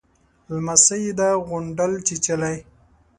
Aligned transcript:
_لمسۍ 0.53 0.99
يې 1.05 1.13
ده، 1.19 1.29
غونډل 1.47 1.91
چيچلې. 2.05 2.55